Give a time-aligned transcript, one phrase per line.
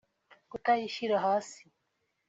[0.49, 1.59] kutayishyira hasi